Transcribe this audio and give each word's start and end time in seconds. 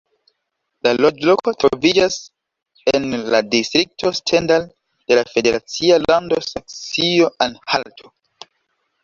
La 0.85 0.91
loĝloko 1.05 1.51
troviĝas 1.63 2.17
en 2.93 3.05
la 3.35 3.41
distrikto 3.57 4.13
Stendal 4.21 4.65
de 5.13 5.19
la 5.21 5.27
federacia 5.35 6.01
lando 6.07 6.41
Saksio-Anhalto. 6.49 8.13